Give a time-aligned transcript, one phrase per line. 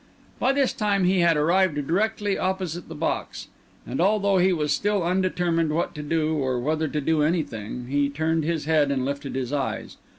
[0.39, 3.49] By this time he had arrived directly opposite the box;
[3.85, 8.09] and although he was still undetermined what to do or whether to do anything, he
[8.09, 9.97] turned his head and lifted his eyes.